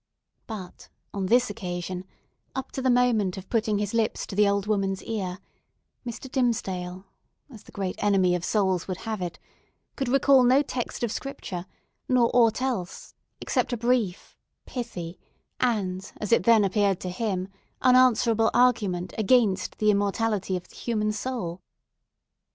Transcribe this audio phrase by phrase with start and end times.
[0.47, 2.05] But, on this occasion,
[2.55, 5.37] up to the moment of putting his lips to the old woman's ear,
[6.07, 6.27] Mr.
[6.27, 7.05] Dimmesdale,
[7.51, 9.37] as the great enemy of souls would have it,
[9.95, 11.67] could recall no text of Scripture,
[12.09, 14.35] nor aught else, except a brief,
[14.65, 15.19] pithy,
[15.59, 17.47] and, as it then appeared to him,
[17.83, 21.61] unanswerable argument against the immortality of the human soul.